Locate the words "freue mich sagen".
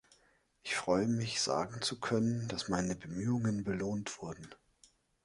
0.77-1.79